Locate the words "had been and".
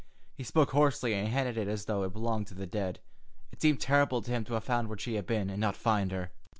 5.13-5.61